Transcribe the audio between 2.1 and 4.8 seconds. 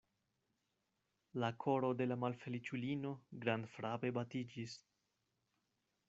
malfeliĉulino grandfrape batiĝis.